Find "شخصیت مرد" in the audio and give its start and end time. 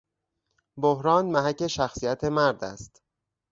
1.67-2.63